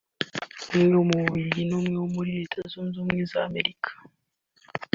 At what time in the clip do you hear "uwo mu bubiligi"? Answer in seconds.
0.79-1.63